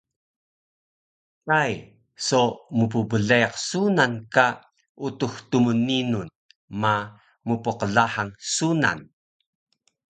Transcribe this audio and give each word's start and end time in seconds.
Tai 1.47 1.73
so 2.27 2.39
mpbleyaq 2.77 3.53
sunan 3.67 4.13
ka 4.33 4.45
Utux 5.05 5.33
Tmninun 5.49 6.27
ma 6.81 6.93
mpqlahang 7.49 8.31
sunan 8.55 8.99